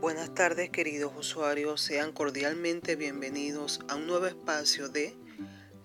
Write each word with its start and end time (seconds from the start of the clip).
Buenas 0.00 0.32
tardes 0.32 0.70
queridos 0.70 1.12
usuarios, 1.18 1.80
sean 1.80 2.12
cordialmente 2.12 2.94
bienvenidos 2.94 3.80
a 3.88 3.96
un 3.96 4.06
nuevo 4.06 4.26
espacio 4.26 4.88
de 4.88 5.16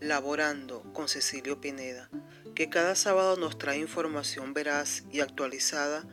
Laborando 0.01 0.83
con 0.93 1.07
Cecilio 1.07 1.59
Pineda, 1.59 2.11
que 2.53 2.69
cada 2.69 2.93
sábado 2.93 3.37
nos 3.37 3.57
trae 3.57 3.79
información 3.79 4.53
veraz 4.53 5.03
y 5.11 5.21
actualizada 5.21 6.05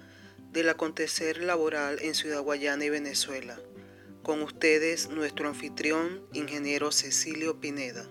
del 0.51 0.71
acontecer 0.71 1.45
laboral 1.45 1.99
en 2.01 2.15
Ciudad 2.15 2.41
Guayana 2.41 2.87
y 2.87 2.89
Venezuela. 2.89 3.61
Con 4.23 4.41
ustedes 4.41 5.11
nuestro 5.11 5.49
anfitrión, 5.49 6.23
ingeniero 6.33 6.93
Cecilio 6.93 7.61
Pineda. 7.61 8.07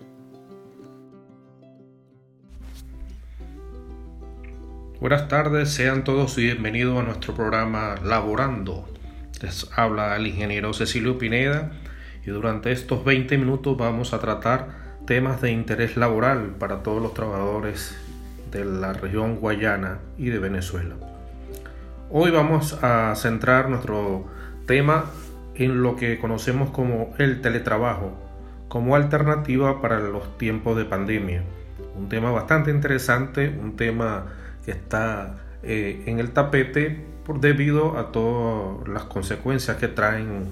Buenas 5.00 5.26
tardes, 5.26 5.70
sean 5.70 6.04
todos 6.04 6.36
bienvenidos 6.36 6.96
a 6.96 7.02
nuestro 7.02 7.34
programa 7.34 7.96
Laborando 8.04 8.86
les 9.40 9.70
habla 9.74 10.16
el 10.16 10.26
ingeniero 10.26 10.72
Cecilio 10.72 11.18
Pineda 11.18 11.70
y 12.24 12.30
durante 12.30 12.72
estos 12.72 13.04
20 13.04 13.38
minutos 13.38 13.76
vamos 13.76 14.12
a 14.12 14.18
tratar 14.18 14.68
temas 15.06 15.40
de 15.40 15.50
interés 15.50 15.96
laboral 15.96 16.56
para 16.58 16.82
todos 16.82 17.02
los 17.02 17.14
trabajadores 17.14 17.96
de 18.50 18.64
la 18.64 18.92
región 18.92 19.36
Guayana 19.36 19.98
y 20.18 20.28
de 20.28 20.38
Venezuela. 20.38 20.94
Hoy 22.10 22.30
vamos 22.30 22.82
a 22.82 23.14
centrar 23.14 23.70
nuestro 23.70 24.26
tema 24.66 25.06
en 25.54 25.82
lo 25.82 25.96
que 25.96 26.18
conocemos 26.18 26.70
como 26.70 27.14
el 27.18 27.40
teletrabajo, 27.40 28.12
como 28.68 28.94
alternativa 28.94 29.80
para 29.80 30.00
los 30.00 30.36
tiempos 30.36 30.76
de 30.76 30.84
pandemia. 30.84 31.44
Un 31.96 32.08
tema 32.08 32.30
bastante 32.30 32.70
interesante, 32.70 33.48
un 33.48 33.76
tema 33.76 34.26
que 34.64 34.72
está 34.72 35.36
eh, 35.62 36.02
en 36.06 36.18
el 36.20 36.30
tapete 36.30 37.04
debido 37.40 37.98
a 37.98 38.12
todas 38.12 38.88
las 38.88 39.04
consecuencias 39.04 39.76
que 39.76 39.88
traen 39.88 40.48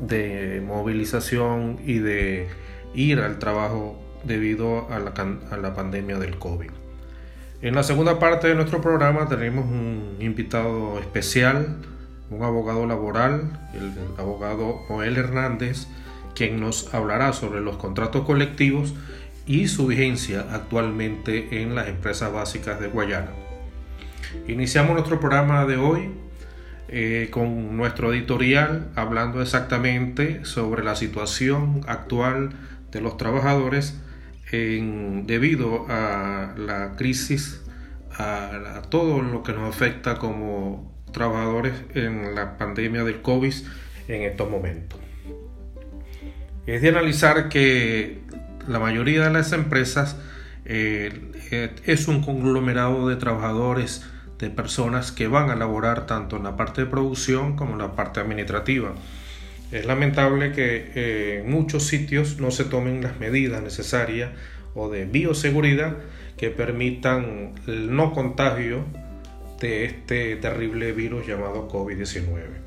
de 0.00 0.62
movilización 0.66 1.78
y 1.84 1.98
de 1.98 2.48
ir 2.94 3.20
al 3.20 3.38
trabajo 3.38 4.00
debido 4.24 4.90
a 4.90 4.98
la, 4.98 5.12
a 5.50 5.56
la 5.56 5.74
pandemia 5.74 6.18
del 6.18 6.38
COVID. 6.38 6.70
En 7.62 7.74
la 7.74 7.82
segunda 7.82 8.18
parte 8.18 8.48
de 8.48 8.54
nuestro 8.54 8.80
programa 8.80 9.28
tenemos 9.28 9.64
un 9.64 10.16
invitado 10.20 10.98
especial, 10.98 11.76
un 12.30 12.42
abogado 12.42 12.86
laboral, 12.86 13.58
el, 13.74 13.92
abogado 14.18 14.84
Joel 14.88 15.16
Hernández, 15.16 15.86
quien 16.34 16.60
nos 16.60 16.92
hablará 16.92 17.32
sobre 17.32 17.60
los 17.60 17.76
contratos 17.76 18.24
colectivos 18.24 18.94
y 19.46 19.68
su 19.68 19.86
vigencia 19.86 20.44
actualmente 20.50 21.62
en 21.62 21.74
las 21.74 21.88
empresas 21.88 22.32
básicas 22.32 22.80
de 22.80 22.88
Guayana. 22.88 23.45
Iniciamos 24.48 24.92
nuestro 24.92 25.20
programa 25.20 25.64
de 25.66 25.76
hoy 25.76 26.10
eh, 26.88 27.28
con 27.30 27.76
nuestro 27.76 28.12
editorial 28.12 28.90
hablando 28.94 29.42
exactamente 29.42 30.44
sobre 30.44 30.84
la 30.84 30.94
situación 30.94 31.80
actual 31.86 32.50
de 32.92 33.00
los 33.00 33.16
trabajadores 33.16 34.00
debido 34.52 35.86
a 35.88 36.54
la 36.56 36.94
crisis, 36.96 37.62
a, 38.12 38.82
todo 38.90 39.20
lo 39.20 39.42
que 39.42 39.52
nos 39.52 39.68
afecta 39.68 40.18
como 40.18 40.94
trabajadores 41.12 41.74
en 41.94 42.34
la 42.34 42.56
pandemia 42.56 43.02
del 43.02 43.22
COVID 43.22 43.54
en 44.08 44.22
estos 44.22 44.48
momentos. 44.48 45.00
Es 46.66 46.80
de 46.82 46.88
analizar 46.88 47.48
que 47.48 48.20
la 48.68 48.78
mayoría 48.78 49.24
de 49.24 49.30
las 49.30 49.52
empresas 49.52 50.16
eh, 50.64 51.32
es 51.84 52.08
un 52.08 52.22
conglomerado 52.22 53.08
de 53.08 53.16
trabajadores 53.16 54.04
de 54.38 54.50
personas 54.50 55.12
que 55.12 55.28
van 55.28 55.50
a 55.50 55.56
laborar 55.56 56.06
tanto 56.06 56.36
en 56.36 56.44
la 56.44 56.56
parte 56.56 56.82
de 56.82 56.90
producción 56.90 57.56
como 57.56 57.72
en 57.72 57.78
la 57.78 57.96
parte 57.96 58.20
administrativa. 58.20 58.94
Es 59.72 59.86
lamentable 59.86 60.52
que 60.52 60.92
eh, 60.94 61.40
en 61.40 61.50
muchos 61.50 61.84
sitios 61.84 62.38
no 62.38 62.50
se 62.50 62.64
tomen 62.64 63.02
las 63.02 63.18
medidas 63.18 63.62
necesarias 63.62 64.30
o 64.74 64.88
de 64.88 65.06
bioseguridad 65.06 65.96
que 66.36 66.50
permitan 66.50 67.54
el 67.66 67.94
no 67.94 68.12
contagio 68.12 68.84
de 69.60 69.86
este 69.86 70.36
terrible 70.36 70.92
virus 70.92 71.26
llamado 71.26 71.68
COVID-19. 71.68 72.66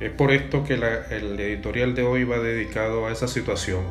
Es 0.00 0.10
por 0.12 0.30
esto 0.30 0.64
que 0.64 0.74
el 0.74 1.40
editorial 1.40 1.94
de 1.94 2.02
hoy 2.02 2.22
va 2.22 2.38
dedicado 2.38 3.06
a 3.06 3.12
esa 3.12 3.26
situación. 3.26 3.82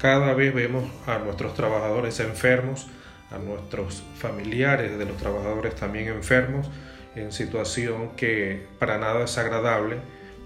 Cada 0.00 0.32
vez 0.32 0.54
vemos 0.54 0.84
a 1.06 1.18
nuestros 1.18 1.54
trabajadores 1.54 2.18
enfermos, 2.20 2.88
a 3.34 3.38
nuestros 3.38 4.02
familiares 4.16 4.98
de 4.98 5.04
los 5.04 5.16
trabajadores 5.16 5.74
también 5.74 6.08
enfermos 6.08 6.70
en 7.14 7.32
situación 7.32 8.10
que 8.16 8.66
para 8.78 8.98
nada 8.98 9.24
es 9.24 9.36
agradable 9.38 9.96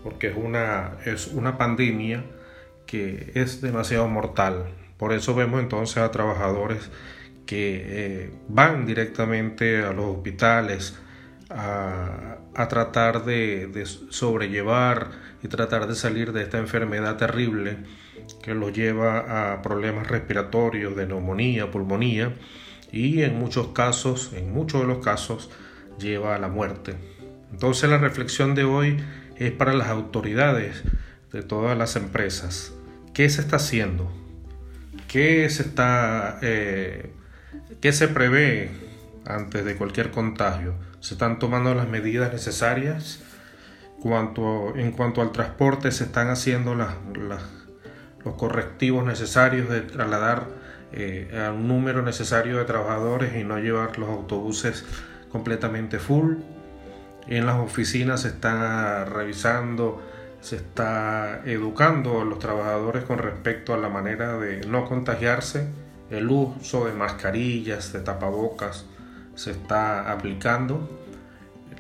porque 0.03 0.29
es 0.29 0.37
una, 0.37 0.93
es 1.05 1.29
una 1.29 1.59
pandemia 1.59 2.25
que 2.87 3.33
es 3.35 3.61
demasiado 3.61 4.07
mortal. 4.09 4.67
Por 4.99 5.13
eso 5.13 5.35
vemos 5.35 5.61
entonces 5.61 5.99
a 5.99 6.11
trabajadores 6.11 6.91
que 7.45 7.83
eh, 7.85 8.31
van 8.49 8.87
directamente 8.87 9.85
a 9.85 9.93
los 9.93 10.17
hospitales 10.17 10.99
a, 11.51 12.39
tratar 12.69 13.25
de, 13.25 13.69
de, 13.69 13.87
sobrellevar 13.87 15.11
y 15.43 15.49
tratar 15.49 15.87
de 15.87 15.95
salir 15.95 16.33
de 16.33 16.43
esta 16.43 16.59
enfermedad 16.59 17.17
terrible 17.17 17.79
que 18.43 18.55
los 18.55 18.73
lleva 18.73 19.53
a 19.53 19.63
problemas 19.63 20.09
respiratorios, 20.09 20.97
de 20.97 21.07
neumonía, 21.07 21.71
pulmonía 21.71 22.33
y 22.93 23.23
en 23.23 23.39
muchos 23.39 23.69
casos, 23.69 24.33
en 24.35 24.53
muchos 24.53 24.81
de 24.81 24.87
los 24.87 24.99
casos, 24.99 25.51
lleva 25.99 26.35
a 26.35 26.39
la 26.39 26.49
muerte. 26.49 26.95
Entonces 27.53 27.89
la 27.89 27.99
reflexión 27.99 28.55
de 28.55 28.65
hoy 28.65 29.03
es 29.37 29.53
para 29.53 29.73
las 29.75 29.89
autoridades 29.89 30.83
de 31.33 31.43
todas 31.43 31.77
las 31.77 31.97
empresas. 31.97 32.73
¿Qué 33.15 33.29
se 33.29 33.41
está 33.41 33.57
haciendo? 33.57 34.11
¿Qué 35.09 35.49
se 35.51 35.63
está, 35.63 36.39
eh, 36.43 37.13
qué 37.81 37.93
se 37.93 38.09
prevé 38.09 38.71
antes 39.25 39.65
de 39.65 39.77
cualquier 39.77 40.11
contagio? 40.11 40.75
¿Se 41.01 41.15
están 41.15 41.39
tomando 41.39 41.75
las 41.75 41.89
medidas 41.89 42.33
necesarias? 42.33 43.23
En 44.77 44.93
cuanto 44.93 45.21
al 45.21 45.33
transporte, 45.33 45.91
se 45.91 46.05
están 46.05 46.29
haciendo 46.29 46.75
los 46.75 48.35
correctivos 48.37 49.05
necesarios 49.05 49.69
de 49.69 49.81
trasladar 49.81 50.47
eh, 50.93 51.45
a 51.47 51.53
un 51.53 51.67
número 51.67 52.03
necesario 52.03 52.59
de 52.59 52.65
trabajadores 52.65 53.37
y 53.37 53.45
no 53.45 53.59
llevar 53.59 53.99
los 53.99 54.09
autobuses 54.09 54.85
completamente 55.31 55.99
full. 55.99 56.37
En 57.27 57.47
las 57.47 57.57
oficinas 57.57 58.23
se 58.23 58.29
está 58.29 59.05
revisando, 59.05 60.01
se 60.41 60.57
está 60.57 61.43
educando 61.45 62.21
a 62.21 62.25
los 62.25 62.39
trabajadores 62.39 63.05
con 63.05 63.19
respecto 63.19 63.75
a 63.75 63.79
la 63.79 63.89
manera 63.89 64.39
de 64.39 64.65
no 64.67 64.85
contagiarse. 64.85 65.69
El 66.09 66.31
uso 66.31 66.87
de 66.87 66.93
mascarillas, 66.93 67.93
de 67.93 68.01
tapabocas, 68.01 68.87
se 69.35 69.51
está 69.51 70.13
aplicando. 70.13 70.89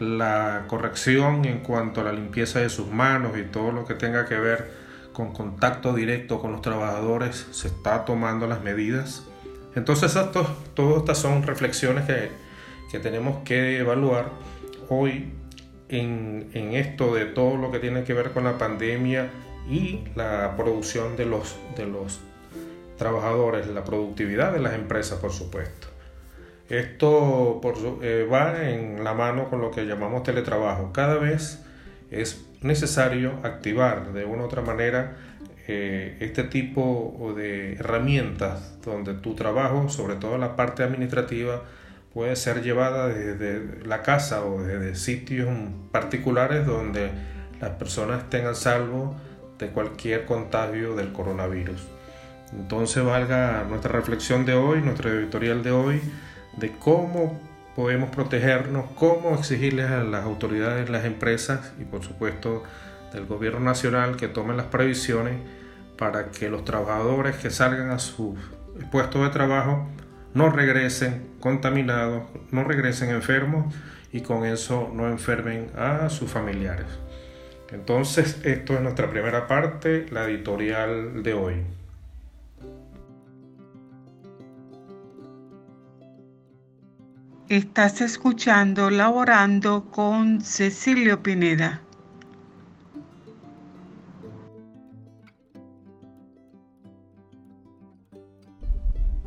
La 0.01 0.65
corrección 0.67 1.45
en 1.45 1.61
cuanto 1.61 2.01
a 2.01 2.05
la 2.05 2.13
limpieza 2.13 2.59
de 2.59 2.69
sus 2.69 2.91
manos 2.91 3.39
y 3.39 3.45
todo 3.45 3.71
lo 3.71 3.87
que 3.87 3.95
tenga 3.95 4.27
que 4.27 4.39
ver 4.39 4.86
con 5.17 5.33
contacto 5.33 5.95
directo 5.95 6.39
con 6.39 6.53
los 6.53 6.61
trabajadores, 6.61 7.47
se 7.51 7.69
está 7.69 8.05
tomando 8.05 8.47
las 8.47 8.63
medidas. 8.63 9.25
Entonces, 9.75 10.13
todas 10.75 10.99
estas 10.99 11.17
son 11.17 11.43
reflexiones 11.43 12.05
que, 12.05 12.29
que, 12.93 12.99
tenemos 12.99 13.39
que 13.43 13.79
evaluar 13.79 14.29
hoy 14.91 15.33
en, 15.89 16.51
en, 16.53 16.75
esto 16.75 17.15
de 17.15 17.25
todo 17.25 17.57
lo 17.57 17.71
que 17.71 17.79
tiene 17.79 18.05
que 18.05 18.13
ver 18.13 18.33
con 18.33 18.45
la 18.45 18.59
pandemia 18.59 19.31
y 19.67 20.05
la 20.17 20.55
producción 20.55 21.17
de 21.17 21.25
los, 21.25 21.57
de 21.79 21.87
los 21.87 22.21
trabajadores, 22.99 23.67
la 23.69 23.85
productividad 23.85 24.53
de 24.53 24.61
las 24.61 24.75
empresas, 24.75 25.19
por 25.19 25.33
supuesto. 25.33 25.87
Esto 26.69 27.59
eh, 28.03 28.29
va 28.31 28.69
en 28.69 29.03
la 29.03 29.15
mano 29.15 29.49
con 29.49 29.63
lo 29.63 29.71
que 29.71 29.87
llamamos 29.87 30.25
teletrabajo. 30.25 30.93
Cada 30.93 31.15
vez 31.15 31.65
es 32.11 32.46
necesario 32.63 33.41
activar 33.43 34.13
de 34.13 34.25
una 34.25 34.43
u 34.43 34.47
otra 34.47 34.63
manera 34.63 35.17
eh, 35.69 36.17
este 36.21 36.45
tipo 36.45 37.35
de 37.37 37.75
herramientas 37.75 38.79
donde 38.85 39.15
tu 39.15 39.35
trabajo, 39.35 39.89
sobre 39.89 40.15
todo 40.15 40.39
la 40.39 40.57
parte 40.57 40.83
administrativa, 40.83 41.63
puede 42.15 42.37
ser 42.37 42.63
llevada 42.63 43.09
desde 43.09 43.85
la 43.85 44.03
casa 44.03 44.45
o 44.45 44.63
desde 44.63 44.95
sitios 44.95 45.49
particulares 45.91 46.67
donde 46.67 47.11
las 47.61 47.71
personas 47.71 48.23
estén 48.23 48.47
a 48.47 48.55
salvo 48.55 49.17
de 49.59 49.69
cualquier 49.69 50.25
contagio 50.25 50.95
del 50.95 51.13
coronavirus. 51.13 51.87
Entonces 52.53 53.05
valga 53.05 53.65
nuestra 53.69 53.93
reflexión 53.93 54.45
de 54.47 54.55
hoy, 54.55 54.81
nuestro 54.81 55.11
editorial 55.11 55.63
de 55.63 55.73
hoy, 55.73 56.01
de 56.57 56.71
cómo 56.79 57.41
podemos 57.77 58.09
protegernos, 58.09 58.87
cómo 58.97 59.35
exigirles 59.35 59.91
a 59.91 60.03
las 60.03 60.25
autoridades, 60.25 60.89
las 60.89 61.05
empresas 61.05 61.73
y 61.79 61.85
por 61.85 62.03
supuesto 62.03 62.65
del 63.13 63.27
gobierno 63.27 63.61
nacional 63.61 64.17
que 64.17 64.29
tomen 64.29 64.57
las 64.57 64.67
previsiones 64.67 65.37
para 65.99 66.31
que 66.31 66.49
los 66.49 66.65
trabajadores 66.65 67.37
que 67.37 67.51
salgan 67.51 67.91
a 67.91 67.99
sus 67.99 68.35
puestos 68.91 69.23
de 69.23 69.29
trabajo 69.29 69.87
no 70.33 70.49
regresen 70.49 71.29
contaminados, 71.39 72.25
no 72.51 72.65
regresen 72.65 73.11
enfermos 73.11 73.75
y 74.11 74.23
con 74.23 74.47
eso 74.47 74.91
no 74.95 75.09
enfermen 75.09 75.71
a 75.77 76.09
sus 76.09 76.31
familiares. 76.31 76.87
Entonces, 77.73 78.41
esto 78.45 78.73
es 78.75 78.81
nuestra 78.81 79.11
primera 79.11 79.47
parte, 79.47 80.07
la 80.11 80.25
editorial 80.25 81.23
de 81.23 81.35
hoy. 81.35 81.55
Estás 87.49 88.01
escuchando 88.01 88.91
Laborando 88.91 89.85
con 89.93 90.41
Cecilio 90.41 91.23
Pineda. 91.23 91.81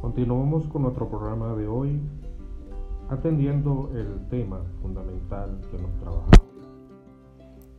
Continuamos 0.02 0.68
con 0.68 0.82
nuestro 0.82 1.10
programa 1.10 1.56
de 1.56 1.66
hoy 1.66 2.02
atendiendo 3.10 3.90
el 3.96 4.28
tema 4.28 4.66
fundamental 4.82 5.58
que 5.72 5.78
nos 5.78 5.98
trabajamos. 6.02 6.40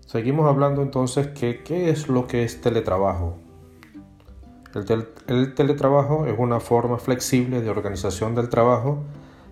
Seguimos 0.07 0.47
hablando 0.49 0.81
entonces 0.81 1.27
qué 1.29 1.91
es 1.91 2.09
lo 2.09 2.27
que 2.27 2.45
es 2.45 2.63
teletrabajo. 2.63 3.35
El, 4.75 5.07
el, 5.27 5.55
teletrabajo 5.55 6.25
es 6.25 6.39
una 6.39 6.61
forma 6.61 6.97
flexible 6.97 7.61
de 7.61 7.69
organización 7.69 8.35
del 8.35 8.49
trabajo 8.49 9.05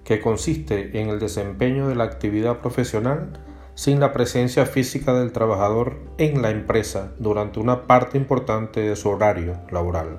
que 0.09 0.21
consiste 0.23 0.99
en 0.99 1.11
el 1.11 1.19
desempeño 1.19 1.87
de 1.87 1.95
la 1.95 2.05
actividad 2.05 2.61
profesional 2.61 3.29
sin 3.75 4.01
la 4.01 4.15
presencia 4.15 4.65
física 4.65 5.13
del 5.13 5.33
trabajador 5.33 5.99
en 6.17 6.41
la 6.41 6.49
empresa 6.49 7.13
durante 7.19 7.61
una 7.61 7.83
parte 7.87 8.17
importante 8.17 8.81
de 8.81 8.97
su 8.97 9.11
horario 9.11 9.59
laboral. 9.71 10.17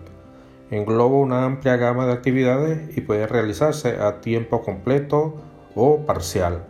Engloba 0.69 1.15
una 1.17 1.43
amplia 1.43 1.75
gama 1.77 2.05
de 2.05 2.13
actividades 2.13 2.95
y 2.95 3.01
puede 3.01 3.25
realizarse 3.25 3.97
a 3.99 4.21
tiempo 4.21 4.61
completo 4.61 5.37
o 5.73 6.05
parcial. 6.05 6.67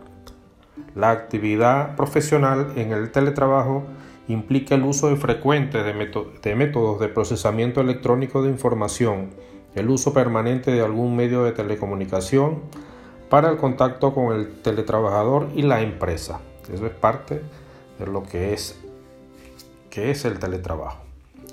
La 0.94 1.10
actividad 1.10 1.96
profesional 1.96 2.72
en 2.76 2.92
el 2.92 3.12
teletrabajo 3.12 3.84
implica 4.28 4.76
el 4.76 4.84
uso 4.84 5.14
frecuente 5.16 5.82
de, 5.82 5.92
de, 6.42 6.54
métodos 6.54 6.98
de 6.98 7.08
procesamiento 7.08 7.82
electrónico 7.82 8.42
de 8.42 8.48
información, 8.48 9.28
el 9.74 9.90
uso 9.90 10.14
permanente 10.14 10.70
de 10.70 10.80
algún 10.80 11.16
medio 11.16 11.44
de 11.44 11.52
telecomunicación 11.52 12.60
para 13.30 13.48
el 13.48 13.56
contacto 13.56 14.12
con 14.12 14.36
el 14.36 14.60
teletrabajador 14.60 15.48
y 15.54 15.62
la 15.62 15.80
empresa. 15.80 16.40
Eso 16.70 16.84
es 16.84 16.92
parte 16.92 17.40
de 17.98 18.06
lo 18.06 18.24
que 18.24 18.52
es, 18.52 18.78
que 19.88 20.10
es 20.10 20.24
el 20.24 20.38
teletrabajo. 20.38 20.98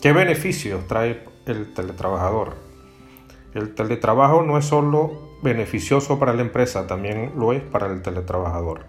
¿Qué 0.02 0.12
beneficios 0.12 0.86
trae 0.88 1.24
el 1.46 1.74
teletrabajador? 1.74 2.56
El 3.54 3.76
teletrabajo 3.76 4.42
no 4.42 4.58
es 4.58 4.66
solo 4.66 5.38
beneficioso 5.44 6.20
para 6.20 6.34
la 6.34 6.42
empresa, 6.42 6.88
también 6.88 7.34
lo 7.38 7.54
es 7.54 7.62
para 7.62 7.88
el 7.88 8.02
teletrabajador. 8.02 8.86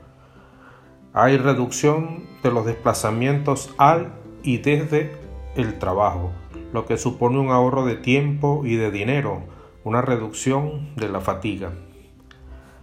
Hay 1.12 1.36
reducción 1.36 2.24
de 2.42 2.50
los 2.50 2.64
desplazamientos 2.64 3.74
al 3.76 4.12
y 4.42 4.58
desde 4.58 5.12
el 5.56 5.78
trabajo, 5.78 6.30
lo 6.72 6.86
que 6.86 6.96
supone 6.96 7.38
un 7.38 7.50
ahorro 7.50 7.84
de 7.84 7.96
tiempo 7.96 8.62
y 8.64 8.76
de 8.76 8.90
dinero, 8.90 9.42
una 9.84 10.00
reducción 10.00 10.94
de 10.96 11.08
la 11.08 11.20
fatiga. 11.20 11.72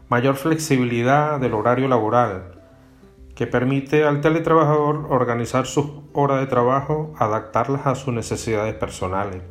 Mayor 0.08 0.36
flexibilidad 0.36 1.40
del 1.40 1.56
horario 1.56 1.88
laboral, 1.88 2.52
que 3.34 3.48
permite 3.48 4.04
al 4.04 4.22
teletrabajador 4.22 5.08
organizar 5.10 5.66
sus 5.66 5.88
horas 6.14 6.42
de 6.42 6.46
trabajo, 6.46 7.16
adaptarlas 7.18 7.88
a 7.88 7.96
sus 7.96 8.14
necesidades 8.14 8.76
personales. 8.76 9.42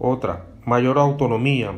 Otra, 0.00 0.46
mayor 0.64 0.98
autonomía, 0.98 1.70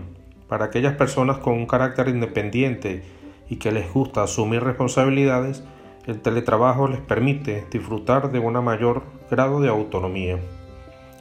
para 0.48 0.64
aquellas 0.64 0.94
personas 0.94 1.38
con 1.38 1.52
un 1.52 1.66
carácter 1.66 2.08
independiente 2.08 3.04
y 3.50 3.56
que 3.56 3.70
les 3.70 3.92
gusta 3.92 4.22
asumir 4.22 4.64
responsabilidades, 4.64 5.62
el 6.06 6.22
teletrabajo 6.22 6.88
les 6.88 7.00
permite 7.00 7.66
disfrutar 7.70 8.32
de 8.32 8.38
un 8.38 8.54
mayor 8.64 9.02
grado 9.30 9.60
de 9.60 9.68
autonomía. 9.68 10.38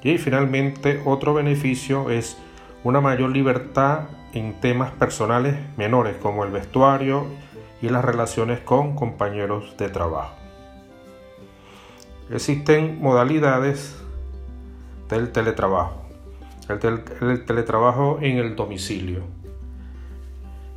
Y 0.01 0.17
finalmente 0.17 1.01
otro 1.03 1.33
beneficio 1.33 2.09
es 2.09 2.37
una 2.85 3.01
mayor 3.01 3.31
libertad 3.31 4.03
en 4.33 4.59
temas 4.59 4.91
personales 4.91 5.55
menores 5.77 6.15
como 6.17 6.43
el 6.43 6.51
vestuario 6.51 7.25
y 7.81 7.89
las 7.89 8.03
relaciones 8.03 8.59
con 8.59 8.95
compañeros 8.95 9.75
de 9.77 9.89
trabajo. 9.89 10.35
Existen 12.29 13.01
modalidades 13.01 13.95
del 15.09 15.31
teletrabajo 15.31 16.07
el, 16.69 17.45
teletrabajo 17.45 18.19
en 18.21 18.37
el 18.37 18.55
domicilio. 18.55 19.21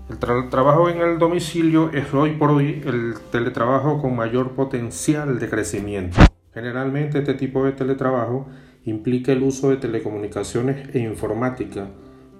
El 0.08 0.18
trabajo 0.18 0.88
en 0.88 1.00
el 1.00 1.18
domicilio 1.18 1.90
es 1.92 2.12
hoy 2.12 2.32
por 2.32 2.50
hoy 2.50 2.82
el 2.84 3.14
teletrabajo 3.30 4.00
con 4.00 4.16
mayor 4.16 4.52
potencial 4.52 5.38
de 5.38 5.48
crecimiento. 5.48 6.18
Generalmente 6.52 7.18
este 7.20 7.34
tipo 7.34 7.64
de 7.64 7.72
teletrabajo 7.72 8.46
implica 8.84 9.30
el 9.32 9.42
uso 9.42 9.70
de 9.70 9.76
telecomunicaciones 9.76 10.94
e 10.94 10.98
informática. 10.98 11.86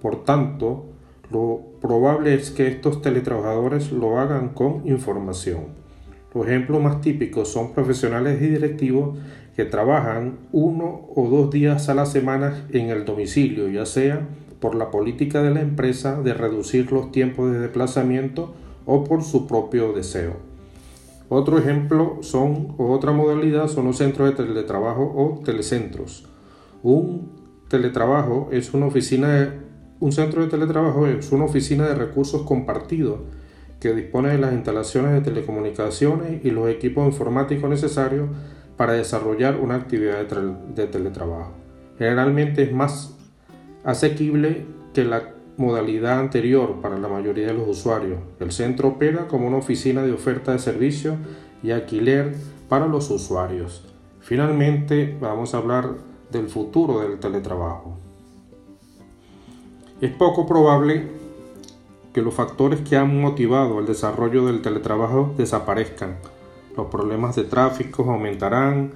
Por 0.02 0.24
tanto, 0.24 0.89
lo 1.30 1.60
probable 1.80 2.34
es 2.34 2.50
que 2.50 2.66
estos 2.66 3.02
teletrabajadores 3.02 3.92
lo 3.92 4.18
hagan 4.18 4.50
con 4.50 4.86
información. 4.86 5.80
Los 6.34 6.46
ejemplos 6.46 6.82
más 6.82 7.00
típicos 7.00 7.48
son 7.48 7.72
profesionales 7.72 8.40
y 8.40 8.46
directivos 8.46 9.18
que 9.56 9.64
trabajan 9.64 10.38
uno 10.52 11.08
o 11.14 11.28
dos 11.28 11.50
días 11.50 11.88
a 11.88 11.94
la 11.94 12.06
semana 12.06 12.66
en 12.70 12.90
el 12.90 13.04
domicilio, 13.04 13.68
ya 13.68 13.86
sea 13.86 14.28
por 14.60 14.74
la 14.74 14.90
política 14.90 15.42
de 15.42 15.50
la 15.50 15.60
empresa 15.60 16.20
de 16.20 16.34
reducir 16.34 16.92
los 16.92 17.10
tiempos 17.10 17.50
de 17.50 17.58
desplazamiento 17.58 18.54
o 18.84 19.04
por 19.04 19.22
su 19.22 19.46
propio 19.46 19.92
deseo. 19.92 20.36
Otro 21.28 21.58
ejemplo 21.58 22.18
son, 22.22 22.74
o 22.76 22.92
otra 22.92 23.12
modalidad 23.12 23.68
son 23.68 23.86
los 23.86 23.98
centros 23.98 24.30
de 24.30 24.44
teletrabajo 24.44 25.02
o 25.16 25.40
telecentros. 25.44 26.26
Un 26.82 27.30
teletrabajo 27.68 28.48
es 28.50 28.74
una 28.74 28.86
oficina 28.86 29.54
un 30.00 30.12
centro 30.12 30.42
de 30.42 30.48
teletrabajo 30.48 31.06
es 31.06 31.30
una 31.30 31.44
oficina 31.44 31.86
de 31.86 31.94
recursos 31.94 32.42
compartidos 32.42 33.20
que 33.78 33.94
dispone 33.94 34.30
de 34.30 34.38
las 34.38 34.52
instalaciones 34.52 35.12
de 35.12 35.20
telecomunicaciones 35.20 36.44
y 36.44 36.50
los 36.50 36.68
equipos 36.68 37.06
informáticos 37.06 37.68
necesarios 37.68 38.28
para 38.76 38.94
desarrollar 38.94 39.56
una 39.56 39.74
actividad 39.74 40.24
de, 40.26 40.86
teletrabajo. 40.86 41.52
Generalmente 41.98 42.62
es 42.62 42.72
más 42.72 43.16
asequible 43.84 44.64
que 44.94 45.04
la 45.04 45.34
modalidad 45.58 46.18
anterior 46.18 46.80
para 46.80 46.98
la 46.98 47.08
mayoría 47.08 47.48
de 47.48 47.54
los 47.54 47.68
usuarios. 47.68 48.20
El 48.38 48.52
centro 48.52 48.88
opera 48.88 49.28
como 49.28 49.46
una 49.46 49.58
oficina 49.58 50.02
de 50.02 50.12
oferta 50.12 50.52
de 50.52 50.58
servicio 50.58 51.16
y 51.62 51.72
alquiler 51.72 52.34
para 52.70 52.86
los 52.86 53.10
usuarios. 53.10 53.86
Finalmente 54.20 55.16
vamos 55.20 55.54
a 55.54 55.58
hablar 55.58 55.96
del 56.32 56.48
futuro 56.48 57.00
del 57.00 57.18
teletrabajo. 57.18 58.09
Es 60.00 60.12
poco 60.12 60.46
probable 60.46 61.08
que 62.14 62.22
los 62.22 62.32
factores 62.32 62.80
que 62.80 62.96
han 62.96 63.20
motivado 63.20 63.80
el 63.80 63.86
desarrollo 63.86 64.46
del 64.46 64.62
teletrabajo 64.62 65.34
desaparezcan. 65.36 66.16
Los 66.74 66.86
problemas 66.86 67.36
de 67.36 67.44
tráfico 67.44 68.10
aumentarán, 68.10 68.92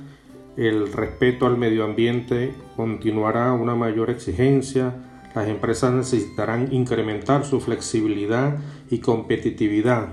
el 0.57 0.91
respeto 0.91 1.47
al 1.47 1.59
medio 1.59 1.85
ambiente 1.85 2.55
continuará 2.75 3.53
una 3.53 3.75
mayor 3.75 4.09
exigencia, 4.09 4.95
las 5.35 5.47
empresas 5.47 5.93
necesitarán 5.93 6.73
incrementar 6.73 7.45
su 7.45 7.61
flexibilidad 7.61 8.57
y 8.89 9.01
competitividad, 9.01 10.09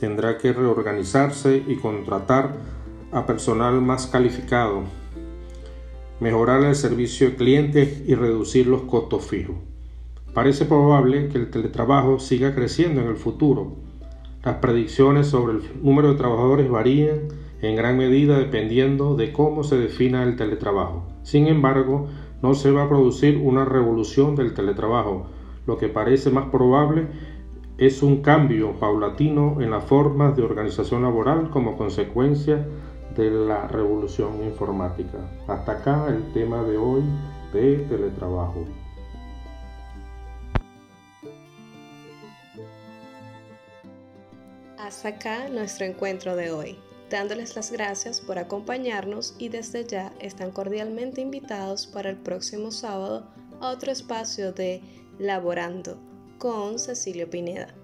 tendrá 0.00 0.38
que 0.38 0.54
reorganizarse 0.54 1.62
y 1.68 1.76
contratar 1.76 2.56
a 3.12 3.26
personal 3.26 3.82
más 3.82 4.06
calificado, 4.06 4.84
mejorar 6.20 6.62
el 6.62 6.74
servicio 6.74 7.28
de 7.28 7.36
clientes 7.36 8.02
y 8.06 8.14
reducir 8.14 8.66
los 8.66 8.82
costos 8.84 9.26
fijos. 9.26 9.71
Parece 10.34 10.64
probable 10.64 11.28
que 11.28 11.36
el 11.36 11.50
teletrabajo 11.50 12.18
siga 12.18 12.54
creciendo 12.54 13.02
en 13.02 13.08
el 13.08 13.16
futuro. 13.16 13.76
Las 14.42 14.56
predicciones 14.56 15.26
sobre 15.26 15.58
el 15.58 15.62
número 15.82 16.08
de 16.08 16.16
trabajadores 16.16 16.70
varían 16.70 17.28
en 17.60 17.76
gran 17.76 17.98
medida 17.98 18.38
dependiendo 18.38 19.14
de 19.14 19.30
cómo 19.30 19.62
se 19.62 19.76
defina 19.76 20.22
el 20.22 20.36
teletrabajo. 20.36 21.06
Sin 21.22 21.48
embargo, 21.48 22.08
no 22.40 22.54
se 22.54 22.70
va 22.70 22.84
a 22.84 22.88
producir 22.88 23.36
una 23.36 23.66
revolución 23.66 24.34
del 24.34 24.54
teletrabajo. 24.54 25.26
Lo 25.66 25.76
que 25.76 25.88
parece 25.88 26.30
más 26.30 26.48
probable 26.48 27.08
es 27.76 28.02
un 28.02 28.22
cambio 28.22 28.72
paulatino 28.80 29.60
en 29.60 29.70
las 29.70 29.84
formas 29.84 30.34
de 30.34 30.44
organización 30.44 31.02
laboral 31.02 31.50
como 31.50 31.76
consecuencia 31.76 32.66
de 33.16 33.30
la 33.30 33.68
revolución 33.68 34.42
informática. 34.44 35.18
Hasta 35.46 35.72
acá 35.72 36.06
el 36.08 36.32
tema 36.32 36.62
de 36.62 36.78
hoy 36.78 37.02
de 37.52 37.76
teletrabajo. 37.88 38.64
Hasta 44.92 45.08
acá 45.08 45.48
nuestro 45.48 45.86
encuentro 45.86 46.36
de 46.36 46.50
hoy, 46.50 46.76
dándoles 47.08 47.56
las 47.56 47.72
gracias 47.72 48.20
por 48.20 48.38
acompañarnos 48.38 49.34
y 49.38 49.48
desde 49.48 49.86
ya 49.86 50.12
están 50.20 50.50
cordialmente 50.50 51.22
invitados 51.22 51.86
para 51.86 52.10
el 52.10 52.18
próximo 52.18 52.70
sábado 52.70 53.26
a 53.62 53.70
otro 53.70 53.90
espacio 53.90 54.52
de 54.52 54.82
Laborando 55.18 55.98
con 56.36 56.78
Cecilio 56.78 57.30
Pineda. 57.30 57.74